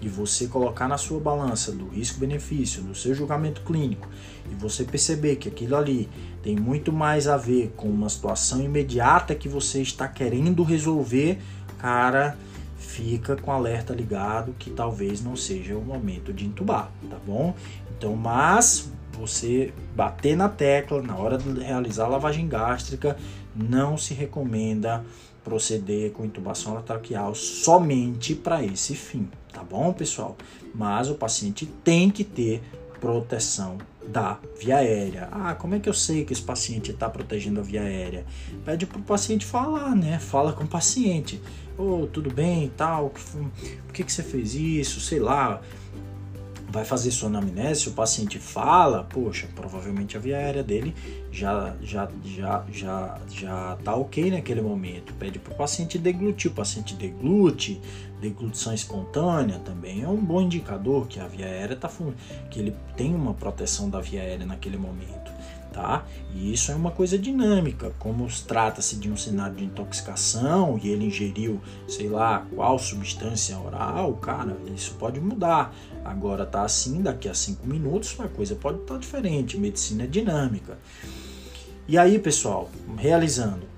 e 0.00 0.08
você 0.08 0.46
colocar 0.46 0.86
na 0.86 0.96
sua 0.96 1.18
balança 1.18 1.72
do 1.72 1.88
risco-benefício, 1.88 2.82
do 2.82 2.94
seu 2.94 3.14
julgamento 3.14 3.62
clínico, 3.62 4.08
e 4.50 4.54
você 4.54 4.84
perceber 4.84 5.36
que 5.36 5.48
aquilo 5.48 5.76
ali 5.76 6.08
tem 6.42 6.56
muito 6.56 6.92
mais 6.92 7.26
a 7.26 7.36
ver 7.36 7.72
com 7.76 7.88
uma 7.88 8.08
situação 8.08 8.62
imediata 8.62 9.34
que 9.34 9.48
você 9.48 9.82
está 9.82 10.06
querendo 10.06 10.62
resolver, 10.62 11.38
cara, 11.78 12.38
fica 12.88 13.36
com 13.36 13.52
alerta 13.52 13.92
ligado 13.92 14.54
que 14.58 14.70
talvez 14.70 15.22
não 15.22 15.36
seja 15.36 15.76
o 15.76 15.84
momento 15.84 16.32
de 16.32 16.46
entubar, 16.46 16.90
tá 17.10 17.18
bom? 17.24 17.54
Então, 17.90 18.16
mas 18.16 18.90
você 19.12 19.74
bater 19.94 20.34
na 20.34 20.48
tecla 20.48 21.02
na 21.02 21.14
hora 21.14 21.36
de 21.36 21.60
realizar 21.60 22.06
a 22.06 22.08
lavagem 22.08 22.48
gástrica, 22.48 23.16
não 23.54 23.98
se 23.98 24.14
recomenda 24.14 25.04
proceder 25.44 26.12
com 26.12 26.24
intubação 26.24 26.80
traqueal 26.80 27.34
somente 27.34 28.34
para 28.34 28.64
esse 28.64 28.94
fim, 28.94 29.28
tá 29.52 29.62
bom, 29.62 29.92
pessoal? 29.92 30.36
Mas 30.74 31.10
o 31.10 31.14
paciente 31.14 31.66
tem 31.84 32.10
que 32.10 32.24
ter 32.24 32.62
proteção 33.00 33.76
da 34.08 34.38
via 34.58 34.78
aérea. 34.78 35.28
Ah, 35.30 35.54
como 35.54 35.74
é 35.74 35.80
que 35.80 35.88
eu 35.88 35.94
sei 35.94 36.24
que 36.24 36.32
esse 36.32 36.42
paciente 36.42 36.90
está 36.90 37.08
protegendo 37.08 37.60
a 37.60 37.62
via 37.62 37.82
aérea? 37.82 38.24
Pede 38.64 38.86
para 38.86 38.98
o 38.98 39.02
paciente 39.02 39.44
falar, 39.44 39.94
né? 39.94 40.18
Fala 40.18 40.52
com 40.52 40.64
o 40.64 40.68
paciente. 40.68 41.40
Ô, 41.76 42.02
oh, 42.02 42.06
tudo 42.06 42.32
bem 42.32 42.64
e 42.64 42.68
tal, 42.70 43.10
por 43.10 43.92
que, 43.92 44.02
que 44.02 44.12
você 44.12 44.22
fez 44.22 44.54
isso? 44.54 45.00
Sei 45.00 45.20
lá, 45.20 45.60
vai 46.68 46.84
fazer 46.84 47.10
sua 47.10 47.28
anamnese, 47.28 47.88
o 47.88 47.92
paciente 47.92 48.38
fala, 48.38 49.04
poxa, 49.04 49.48
provavelmente 49.54 50.16
a 50.16 50.20
via 50.20 50.36
aérea 50.36 50.62
dele 50.62 50.94
já 51.32 51.74
já 51.82 52.08
já 52.24 52.64
já 52.70 53.18
já 53.30 53.78
tá 53.82 53.94
ok 53.94 54.30
naquele 54.30 54.60
momento. 54.60 55.14
Pede 55.14 55.38
para 55.38 55.54
o 55.54 55.56
paciente 55.56 55.98
deglutir, 55.98 56.50
o 56.50 56.54
paciente 56.54 56.94
deglute, 56.94 57.80
deglutição 58.20 58.74
espontânea 58.74 59.58
também 59.60 60.02
é 60.02 60.08
um 60.08 60.22
bom 60.22 60.42
indicador 60.42 61.06
que 61.06 61.18
a 61.18 61.26
via 61.26 61.46
aérea 61.46 61.76
tá 61.76 61.88
que 62.50 62.58
ele 62.60 62.76
tem 62.96 63.14
uma 63.14 63.32
proteção 63.32 63.88
da 63.88 64.00
via 64.00 64.20
aérea 64.20 64.44
naquele 64.44 64.76
momento 64.76 65.37
tá? 65.72 66.04
E 66.34 66.52
isso 66.52 66.70
é 66.70 66.74
uma 66.74 66.90
coisa 66.90 67.18
dinâmica, 67.18 67.92
como 67.98 68.26
trata-se 68.46 68.96
de 68.96 69.10
um 69.10 69.16
cenário 69.16 69.56
de 69.56 69.64
intoxicação 69.64 70.78
e 70.82 70.88
ele 70.88 71.06
ingeriu, 71.06 71.60
sei 71.88 72.08
lá, 72.08 72.46
qual 72.54 72.78
substância 72.78 73.58
oral, 73.58 74.14
cara, 74.14 74.56
isso 74.74 74.94
pode 74.94 75.20
mudar. 75.20 75.74
Agora 76.04 76.46
tá 76.46 76.62
assim, 76.62 77.02
daqui 77.02 77.28
a 77.28 77.34
cinco 77.34 77.66
minutos 77.66 78.16
a 78.18 78.28
coisa 78.28 78.54
pode 78.54 78.80
estar 78.80 78.94
tá 78.94 79.00
diferente, 79.00 79.58
medicina 79.58 80.04
é 80.04 80.06
dinâmica. 80.06 80.78
E 81.86 81.96
aí, 81.96 82.18
pessoal, 82.18 82.70
realizando 82.96 83.77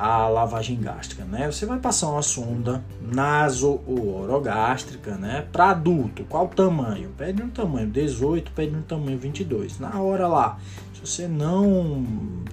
a 0.00 0.28
lavagem 0.28 0.80
gástrica, 0.80 1.24
né? 1.24 1.50
Você 1.50 1.66
vai 1.66 1.80
passar 1.80 2.08
uma 2.08 2.22
sonda 2.22 2.84
naso 3.02 3.80
ou 3.84 4.22
orogástrica, 4.22 5.16
né? 5.16 5.44
Para 5.50 5.70
adulto, 5.70 6.24
qual 6.28 6.46
tamanho? 6.46 7.10
Pede 7.18 7.42
um 7.42 7.50
tamanho 7.50 7.90
18, 7.90 8.52
pede 8.52 8.76
um 8.76 8.82
tamanho 8.82 9.18
22. 9.18 9.80
Na 9.80 10.00
hora 10.00 10.28
lá, 10.28 10.58
se 10.94 11.00
você 11.00 11.26
não 11.26 12.04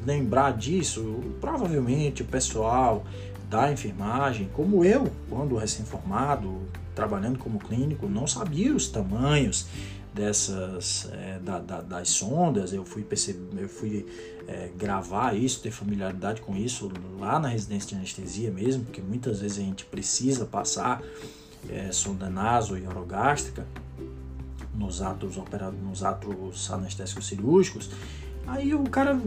lembrar 0.03 0.53
disso, 0.53 1.19
provavelmente 1.39 2.23
o 2.23 2.25
pessoal 2.25 3.03
da 3.47 3.71
enfermagem, 3.71 4.49
como 4.51 4.83
eu, 4.83 5.07
quando 5.29 5.55
recém-formado, 5.55 6.61
trabalhando 6.95 7.37
como 7.37 7.59
clínico, 7.59 8.07
não 8.07 8.25
sabia 8.25 8.75
os 8.75 8.87
tamanhos 8.87 9.67
dessas 10.15 11.09
é, 11.11 11.39
da, 11.39 11.59
da, 11.59 11.81
das 11.81 12.09
sondas. 12.09 12.71
Eu 12.71 12.85
fui 12.85 13.03
perceber, 13.03 13.61
eu 13.61 13.69
fui 13.69 14.05
é, 14.47 14.71
gravar 14.77 15.35
isso, 15.35 15.61
ter 15.61 15.71
familiaridade 15.71 16.41
com 16.41 16.55
isso 16.55 16.89
lá 17.19 17.37
na 17.37 17.49
residência 17.49 17.89
de 17.89 17.95
anestesia 17.95 18.49
mesmo, 18.49 18.85
porque 18.85 19.01
muitas 19.01 19.41
vezes 19.41 19.59
a 19.59 19.61
gente 19.61 19.85
precisa 19.85 20.45
passar 20.45 21.03
é, 21.69 21.91
sonda 21.91 22.29
naso 22.29 22.77
e 22.77 22.87
orogástrica 22.87 23.67
nos 24.73 25.01
atos 25.01 25.37
operados, 25.37 25.79
nos 25.81 26.03
atos 26.03 26.71
anestésicos 26.71 27.27
cirúrgicos 27.27 27.89
Aí 28.47 28.75
o 28.75 28.83
cara, 28.83 29.19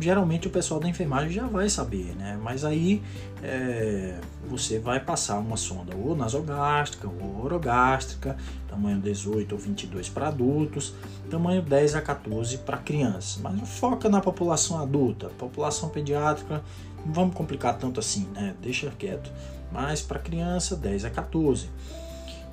geralmente 0.00 0.46
o 0.46 0.50
pessoal 0.50 0.78
da 0.78 0.88
enfermagem 0.88 1.32
já 1.32 1.46
vai 1.46 1.68
saber, 1.68 2.14
né? 2.16 2.38
Mas 2.40 2.64
aí 2.64 3.02
é, 3.42 4.18
você 4.48 4.78
vai 4.78 5.00
passar 5.00 5.38
uma 5.38 5.56
sonda 5.56 5.94
ou 5.96 6.16
nasogástrica 6.16 7.08
ou 7.08 7.44
orogástrica, 7.44 8.36
tamanho 8.68 9.00
18 9.00 9.52
ou 9.52 9.58
22 9.58 10.08
para 10.08 10.28
adultos, 10.28 10.94
tamanho 11.28 11.62
10 11.62 11.96
a 11.96 12.00
14 12.00 12.58
para 12.58 12.78
crianças. 12.78 13.38
Mas 13.42 13.68
foca 13.68 14.08
na 14.08 14.20
população 14.20 14.80
adulta, 14.80 15.28
população 15.36 15.88
pediátrica, 15.88 16.62
não 17.04 17.12
vamos 17.12 17.34
complicar 17.34 17.76
tanto 17.76 17.98
assim, 17.98 18.28
né? 18.34 18.54
Deixa 18.62 18.90
quieto. 18.96 19.30
Mas 19.72 20.00
para 20.00 20.20
criança, 20.20 20.76
10 20.76 21.06
a 21.06 21.10
14. 21.10 21.68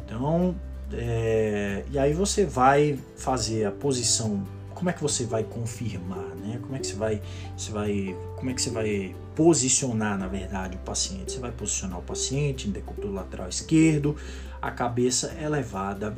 Então, 0.03 0.55
é, 0.91 1.83
e 1.91 1.99
aí 1.99 2.13
você 2.13 2.45
vai 2.45 2.97
fazer 3.17 3.65
a 3.65 3.71
posição 3.71 4.43
como 4.77 4.91
é 4.91 4.93
que 4.93 5.01
você 5.01 5.25
vai 5.25 5.43
confirmar, 5.43 6.35
né? 6.35 6.59
Como 6.61 6.75
é 6.75 6.79
que 6.79 6.85
você 6.85 6.93
vai, 6.93 7.19
você 7.57 7.71
vai, 7.71 8.15
como 8.35 8.51
é 8.51 8.53
que 8.53 8.61
você 8.61 8.69
vai 8.69 9.15
posicionar, 9.35 10.19
na 10.19 10.27
verdade, 10.27 10.77
o 10.77 10.79
paciente? 10.81 11.31
Você 11.31 11.39
vai 11.39 11.51
posicionar 11.51 11.97
o 11.97 12.03
paciente 12.03 12.67
em 12.67 12.71
decúbito 12.71 13.11
lateral 13.11 13.49
esquerdo, 13.49 14.15
a 14.61 14.69
cabeça 14.69 15.35
elevada 15.41 16.15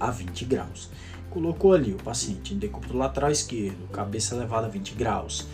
a 0.00 0.10
20 0.10 0.44
graus. 0.44 0.90
Colocou 1.30 1.72
ali 1.72 1.92
o 1.92 1.98
paciente 1.98 2.52
em 2.52 2.58
decúbito 2.58 2.96
lateral 2.96 3.30
esquerdo, 3.30 3.88
cabeça 3.92 4.34
elevada 4.34 4.66
a 4.66 4.70
20 4.70 4.94
graus. 4.94 5.46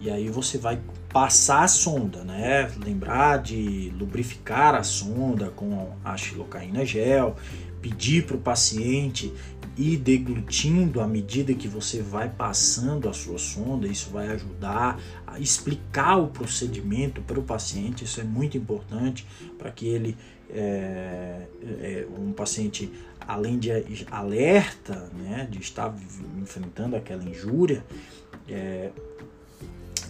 E 0.00 0.10
aí 0.10 0.28
você 0.28 0.58
vai 0.58 0.78
passar 1.08 1.62
a 1.62 1.68
sonda, 1.68 2.24
né? 2.24 2.70
Lembrar 2.84 3.38
de 3.38 3.90
lubrificar 3.98 4.74
a 4.74 4.82
sonda 4.82 5.48
com 5.56 5.92
a 6.04 6.14
xilocaína 6.14 6.84
gel, 6.84 7.36
pedir 7.84 8.24
para 8.26 8.36
o 8.36 8.40
paciente 8.40 9.30
ir 9.76 9.96
deglutindo 9.96 11.00
à 11.00 11.06
medida 11.06 11.52
que 11.52 11.66
você 11.66 12.00
vai 12.00 12.28
passando 12.28 13.08
a 13.08 13.12
sua 13.12 13.38
sonda, 13.38 13.88
isso 13.88 14.10
vai 14.10 14.28
ajudar 14.28 15.00
a 15.26 15.40
explicar 15.40 16.16
o 16.16 16.28
procedimento 16.28 17.20
para 17.22 17.38
o 17.38 17.42
paciente, 17.42 18.04
isso 18.04 18.20
é 18.20 18.24
muito 18.24 18.56
importante 18.56 19.26
para 19.58 19.70
que 19.70 19.86
ele, 19.86 20.16
é, 20.50 21.46
é, 21.62 22.06
um 22.16 22.32
paciente, 22.32 22.90
além 23.20 23.58
de 23.58 23.70
alerta, 24.10 25.10
né, 25.16 25.48
de 25.50 25.58
estar 25.58 25.92
enfrentando 26.40 26.94
aquela 26.94 27.24
injúria, 27.24 27.84
é, 28.48 28.90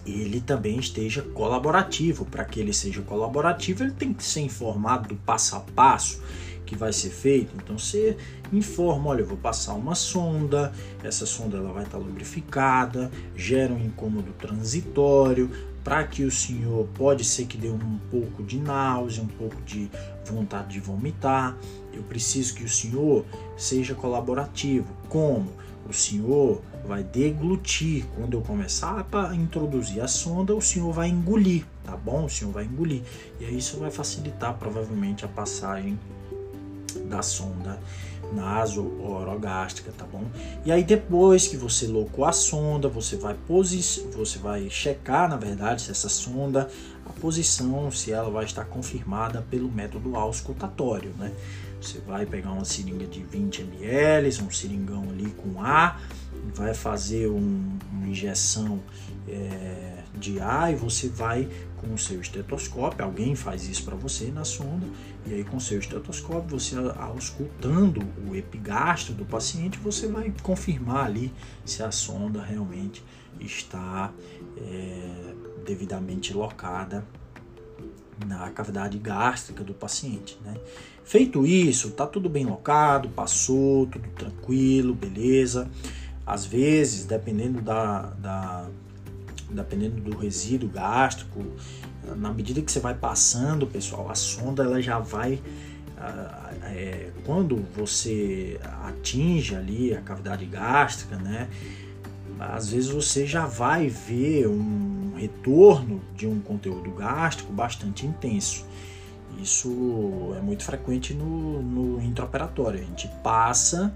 ele 0.07 0.41
também 0.41 0.79
esteja 0.79 1.23
colaborativo. 1.23 2.27
Para 2.27 2.45
que 2.45 2.61
ele 2.61 2.75
seja 2.75 3.01
colaborativo, 3.01 3.85
ele 3.85 3.93
tem 3.93 4.13
que 4.13 4.23
ser 4.23 4.41
informado 4.41 5.09
do 5.09 5.17
passo 5.17 5.57
a 5.57 5.61
passo 5.61 6.21
que 6.65 6.77
vai 6.77 6.93
ser 6.93 7.11
feito. 7.11 7.55
Então 7.57 7.79
você 7.79 8.17
informa, 8.57 9.11
olha, 9.11 9.21
eu 9.21 9.27
vou 9.27 9.37
passar 9.37 9.75
uma 9.75 9.95
sonda, 9.95 10.73
essa 11.03 11.27
sonda 11.27 11.57
ela 11.57 11.73
vai 11.73 11.85
estar 11.85 11.99
lubrificada, 11.99 13.11
gera 13.37 13.73
um 13.73 13.85
incômodo 13.85 14.33
transitório, 14.33 15.51
para 15.85 16.03
que 16.05 16.25
o 16.25 16.31
senhor 16.31 16.89
pode 16.95 17.23
ser 17.25 17.45
que 17.45 17.59
dê 17.59 17.69
um 17.69 17.99
pouco 18.11 18.43
de 18.43 18.59
náusea, 18.59 19.23
um 19.23 19.29
pouco 19.29 19.61
de 19.63 19.91
vontade 20.25 20.73
de 20.73 20.81
vomitar. 20.81 21.57
Eu 21.93 22.03
preciso 22.05 22.55
que 22.55 22.65
o 22.65 22.69
senhor 22.69 23.27
seja 23.55 23.95
colaborativo. 23.95 24.89
Como? 25.11 25.53
O 25.87 25.93
senhor 25.93 26.63
vai 26.87 27.05
deglutir. 27.05 28.07
Quando 28.17 28.33
eu 28.33 28.41
começar 28.41 29.07
a 29.13 29.35
introduzir 29.35 30.01
a 30.01 30.09
sonda, 30.09 30.55
o 30.55 30.61
senhor 30.63 30.91
vai 30.91 31.09
engolir, 31.09 31.67
tá 31.85 31.95
bom? 31.95 32.25
O 32.25 32.31
senhor 32.31 32.51
vai 32.51 32.65
engolir. 32.65 33.03
E 33.39 33.45
aí 33.45 33.59
isso 33.59 33.77
vai 33.79 33.91
facilitar 33.91 34.55
provavelmente 34.55 35.27
a 35.27 35.29
passagem 35.29 35.99
da 37.11 37.21
sonda 37.21 37.79
naso-orogástrica, 38.35 39.93
tá 39.97 40.05
bom? 40.05 40.25
E 40.65 40.73
aí 40.73 40.83
depois 40.83 41.47
que 41.47 41.57
você 41.57 41.87
locou 41.87 42.25
a 42.25 42.33
sonda, 42.33 42.89
você 42.89 43.17
vai 43.17 43.37
você 44.17 44.39
vai 44.39 44.69
checar, 44.69 45.29
na 45.29 45.37
verdade, 45.37 45.83
se 45.83 45.91
essa 45.91 46.09
sonda, 46.09 46.69
a 47.07 47.13
posição, 47.21 47.91
se 47.91 48.13
ela 48.13 48.31
vai 48.31 48.45
estar 48.45 48.65
confirmada 48.65 49.45
pelo 49.51 49.71
método 49.71 50.17
auscultatório, 50.17 51.13
né? 51.19 51.33
Você 51.81 51.99
vai 52.01 52.25
pegar 52.25 52.53
uma 52.53 52.65
seringa 52.65 53.07
de 53.07 53.23
20 53.23 53.61
ml, 53.61 54.43
um 54.43 54.51
seringão 54.51 55.03
ali 55.11 55.31
com 55.33 55.61
ar, 55.61 56.01
vai 56.55 56.73
fazer 56.73 57.29
um, 57.29 57.79
uma 57.93 58.09
injeção 58.09 58.81
é, 59.29 59.99
de 60.15 60.41
ar 60.41 60.73
e 60.73 60.77
você 60.77 61.09
vai 61.09 61.49
com 61.85 61.95
o 61.95 61.99
seu 61.99 62.21
estetoscópio, 62.21 63.05
alguém 63.05 63.35
faz 63.35 63.69
isso 63.69 63.85
para 63.85 63.95
você 63.95 64.27
na 64.27 64.45
sonda, 64.45 64.87
e 65.27 65.35
aí 65.35 65.45
com 65.45 65.59
o 65.59 65.61
seu 65.61 65.79
estetoscópio, 65.79 66.59
você 66.59 66.77
auscultando 66.97 68.01
o 68.29 68.35
epigastro 68.35 69.15
do 69.15 69.25
paciente, 69.25 69.79
você 69.79 70.07
vai 70.07 70.33
confirmar 70.43 71.07
ali 71.07 71.33
se 71.65 71.83
a 71.83 71.91
sonda 71.91 72.43
realmente 72.43 73.03
está 73.41 74.13
é, 74.57 75.35
devidamente 75.65 76.33
locada 76.33 77.05
na 78.27 78.51
cavidade 78.51 78.99
gástrica 78.99 79.65
do 79.65 79.75
paciente. 79.75 80.39
Né? 80.45 80.55
Feito 81.05 81.47
isso, 81.47 81.91
tá 81.91 82.07
tudo 82.07 82.29
bem 82.29 82.47
locado, 82.47 83.09
passou, 83.09 83.87
tudo 83.87 84.09
tranquilo, 84.11 84.95
beleza. 84.95 85.71
Às 86.27 86.47
vezes, 86.47 87.05
dependendo 87.05 87.61
da, 87.61 88.03
da 88.19 88.69
dependendo 89.51 90.01
do 90.01 90.17
resíduo 90.17 90.69
gástrico, 90.69 91.45
na 92.17 92.33
medida 92.33 92.61
que 92.61 92.71
você 92.71 92.81
vai 92.81 92.95
passando, 92.95 93.67
pessoal, 93.67 94.11
a 94.11 94.15
sonda 94.15 94.63
ela 94.63 94.81
já 94.81 94.99
vai 94.99 95.41
é, 96.65 97.11
quando 97.25 97.65
você 97.75 98.61
atinge 98.85 99.55
ali 99.55 99.95
a 99.95 100.01
cavidade 100.01 100.45
gástrica, 100.45 101.17
né? 101.17 101.49
Às 102.39 102.71
vezes 102.71 102.91
você 102.91 103.27
já 103.27 103.47
vai 103.47 103.89
ver 103.89 104.49
um 104.49 105.15
retorno 105.17 106.01
de 106.17 106.27
um 106.27 106.41
conteúdo 106.41 106.91
gástrico 106.91 107.53
bastante 107.53 108.07
intenso. 108.07 108.67
Isso 109.41 110.35
é 110.37 110.41
muito 110.41 110.65
frequente 110.65 111.15
no, 111.15 111.63
no 111.63 112.03
intraoperatório. 112.03 112.81
A 112.81 112.85
gente 112.85 113.09
passa 113.23 113.95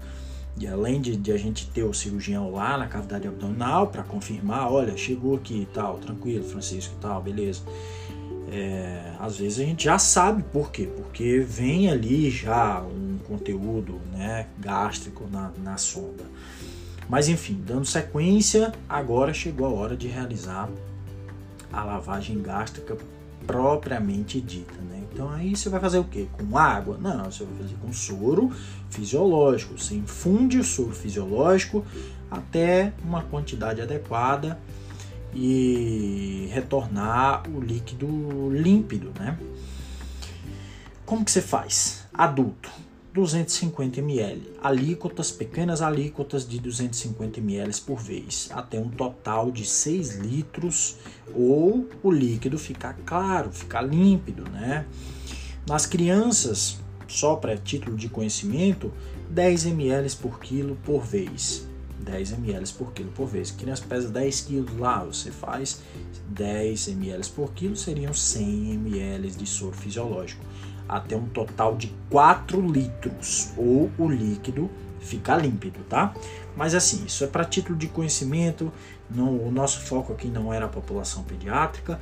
e 0.57 0.67
além 0.67 0.99
de, 0.99 1.15
de, 1.15 1.31
a 1.31 1.37
gente 1.37 1.67
ter 1.67 1.83
o 1.83 1.93
cirurgião 1.93 2.51
lá 2.51 2.77
na 2.77 2.87
cavidade 2.87 3.27
abdominal 3.27 3.87
para 3.87 4.03
confirmar, 4.03 4.71
olha, 4.71 4.95
chegou 4.97 5.35
aqui 5.35 5.61
e 5.61 5.65
tal, 5.67 5.97
tranquilo, 5.97 6.43
Francisco 6.43 6.93
e 6.97 7.01
tal, 7.01 7.21
beleza. 7.21 7.61
É, 8.51 9.13
às 9.19 9.37
vezes 9.37 9.59
a 9.59 9.63
gente 9.63 9.83
já 9.85 9.99
sabe 9.99 10.43
por 10.43 10.71
quê, 10.71 10.89
porque 10.97 11.39
vem 11.39 11.89
ali 11.89 12.29
já 12.29 12.81
um 12.81 13.19
conteúdo 13.27 14.01
né, 14.11 14.47
gástrico 14.57 15.27
na, 15.31 15.51
na 15.63 15.77
sonda. 15.77 16.25
Mas 17.07 17.29
enfim, 17.29 17.61
dando 17.65 17.85
sequência, 17.85 18.71
agora 18.87 19.33
chegou 19.33 19.67
a 19.67 19.69
hora 19.69 19.95
de 19.95 20.07
realizar 20.07 20.69
a 21.71 21.83
lavagem 21.83 22.41
gástrica 22.41 22.97
propriamente 23.49 24.39
dita. 24.39 24.79
Né? 24.79 25.01
Então 25.11 25.27
aí 25.31 25.55
você 25.55 25.69
vai 25.69 25.79
fazer 25.79 25.97
o 25.97 26.03
que? 26.03 26.27
Com 26.27 26.55
água? 26.55 26.99
Não, 27.01 27.25
você 27.25 27.43
vai 27.43 27.55
fazer 27.63 27.75
com 27.81 27.91
soro 27.91 28.51
fisiológico. 28.91 29.75
Você 29.75 29.95
infunde 29.95 30.59
o 30.59 30.63
soro 30.63 30.91
fisiológico 30.91 31.83
até 32.29 32.93
uma 33.03 33.23
quantidade 33.23 33.81
adequada 33.81 34.59
e 35.33 36.47
retornar 36.51 37.41
o 37.49 37.59
líquido 37.59 38.07
límpido, 38.51 39.11
né? 39.19 39.35
Como 41.03 41.25
que 41.25 41.31
você 41.31 41.41
faz? 41.41 42.05
Adulto, 42.13 42.69
250 43.13 43.99
ml, 43.99 44.51
alíquotas, 44.61 45.31
pequenas 45.31 45.81
alíquotas 45.81 46.47
de 46.47 46.59
250 46.59 47.39
ml 47.39 47.81
por 47.81 47.97
vez, 47.97 48.49
até 48.53 48.79
um 48.79 48.89
total 48.89 49.51
de 49.51 49.65
6 49.65 50.17
litros, 50.17 50.97
ou 51.33 51.87
o 52.03 52.11
líquido 52.11 52.59
ficar 52.59 52.93
claro, 53.05 53.51
ficar 53.51 53.81
límpido, 53.81 54.47
né? 54.51 54.85
Nas 55.67 55.85
crianças, 55.87 56.79
só 57.07 57.35
para 57.35 57.57
título 57.57 57.97
de 57.97 58.09
conhecimento, 58.09 58.93
10 59.29 59.65
ml 59.65 60.15
por 60.17 60.39
quilo 60.39 60.77
por 60.83 61.03
vez. 61.03 61.67
10 61.99 62.31
ml 62.33 62.73
por 62.73 62.93
quilo 62.93 63.11
por 63.11 63.27
vez. 63.27 63.51
Criança 63.51 63.83
pesa 63.87 64.07
10 64.07 64.41
quilos 64.41 64.77
lá, 64.77 65.03
você 65.03 65.31
faz 65.31 65.81
10 66.29 66.89
ml 66.89 67.29
por 67.31 67.51
quilo, 67.53 67.75
seriam 67.75 68.13
100 68.13 68.73
ml 68.73 69.31
de 69.31 69.45
soro 69.45 69.75
fisiológico 69.75 70.43
até 70.89 71.15
um 71.15 71.27
total 71.27 71.77
de 71.77 71.93
4 72.09 72.59
litros, 72.59 73.53
ou 73.55 73.91
o 73.97 74.09
líquido 74.09 74.69
ficar 74.99 75.37
límpido, 75.37 75.79
tá? 75.87 76.13
Mas 76.57 76.73
assim, 76.75 77.05
isso 77.05 77.23
é 77.23 77.27
para 77.27 77.45
título 77.45 77.77
de 77.77 77.87
conhecimento, 77.87 78.71
não, 79.09 79.37
o 79.37 79.51
nosso 79.51 79.79
foco 79.81 80.11
aqui 80.11 80.27
não 80.27 80.51
era 80.53 80.65
a 80.65 80.69
população 80.69 81.23
pediátrica, 81.23 81.99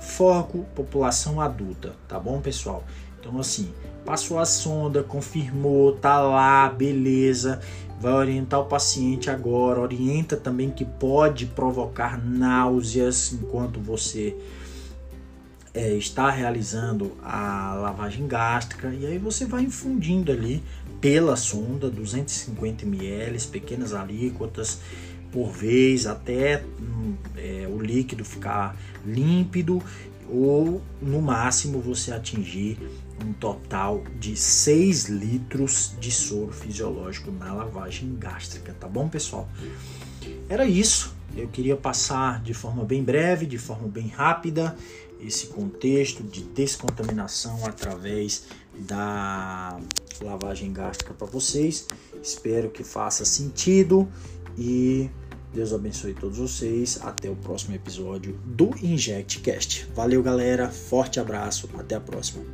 foco 0.00 0.64
população 0.74 1.40
adulta, 1.40 1.96
tá 2.06 2.20
bom, 2.20 2.40
pessoal? 2.40 2.84
Então 3.18 3.40
assim, 3.40 3.72
passou 4.04 4.38
a 4.38 4.44
sonda, 4.44 5.02
confirmou, 5.02 5.92
tá 5.92 6.20
lá, 6.20 6.68
beleza. 6.68 7.60
Vai 7.98 8.12
orientar 8.12 8.60
o 8.60 8.66
paciente 8.66 9.30
agora, 9.30 9.80
orienta 9.80 10.36
também 10.36 10.70
que 10.70 10.84
pode 10.84 11.46
provocar 11.46 12.22
náuseas 12.22 13.32
enquanto 13.32 13.80
você 13.80 14.36
é, 15.76 15.92
está 15.92 16.30
realizando 16.30 17.12
a 17.22 17.74
lavagem 17.74 18.26
gástrica 18.26 18.88
e 18.88 19.04
aí 19.04 19.18
você 19.18 19.44
vai 19.44 19.62
infundindo 19.62 20.32
ali 20.32 20.62
pela 21.02 21.36
sonda 21.36 21.90
250 21.90 22.86
ml, 22.86 23.38
pequenas 23.48 23.92
alíquotas 23.92 24.80
por 25.30 25.50
vez 25.50 26.06
até 26.06 26.64
hum, 26.80 27.14
é, 27.36 27.68
o 27.68 27.78
líquido 27.78 28.24
ficar 28.24 28.74
límpido 29.04 29.82
ou 30.30 30.80
no 31.00 31.20
máximo 31.20 31.78
você 31.78 32.10
atingir 32.10 32.78
um 33.22 33.34
total 33.34 34.02
de 34.18 34.34
6 34.34 35.10
litros 35.10 35.94
de 36.00 36.10
soro 36.10 36.52
fisiológico 36.52 37.30
na 37.30 37.52
lavagem 37.52 38.16
gástrica, 38.18 38.74
tá 38.80 38.88
bom, 38.88 39.08
pessoal? 39.08 39.46
Era 40.48 40.66
isso. 40.66 41.14
Eu 41.36 41.48
queria 41.48 41.76
passar 41.76 42.42
de 42.42 42.54
forma 42.54 42.82
bem 42.82 43.04
breve, 43.04 43.44
de 43.44 43.58
forma 43.58 43.86
bem 43.86 44.08
rápida, 44.08 44.74
esse 45.20 45.48
contexto 45.48 46.22
de 46.22 46.42
descontaminação 46.42 47.64
através 47.64 48.44
da 48.78 49.78
lavagem 50.20 50.72
gástrica 50.72 51.14
para 51.14 51.26
vocês. 51.26 51.86
Espero 52.22 52.70
que 52.70 52.84
faça 52.84 53.24
sentido 53.24 54.08
e 54.58 55.10
Deus 55.52 55.72
abençoe 55.72 56.14
todos 56.14 56.38
vocês. 56.38 56.98
Até 57.02 57.30
o 57.30 57.36
próximo 57.36 57.74
episódio 57.74 58.38
do 58.44 58.70
InjectCast. 58.82 59.88
Valeu, 59.94 60.22
galera. 60.22 60.70
Forte 60.70 61.18
abraço. 61.18 61.68
Até 61.78 61.94
a 61.94 62.00
próxima. 62.00 62.44